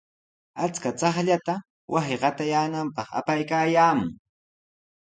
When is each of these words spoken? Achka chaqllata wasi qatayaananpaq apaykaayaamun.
Achka 0.63 0.89
chaqllata 0.99 1.53
wasi 1.93 2.15
qatayaananpaq 2.21 3.07
apaykaayaamun. 3.19 4.09